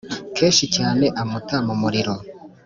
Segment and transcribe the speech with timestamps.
[0.35, 2.13] Kenshi cyane amuta mu muriro